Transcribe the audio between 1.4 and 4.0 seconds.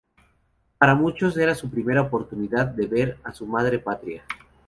su primera oportunidad de ver a su madre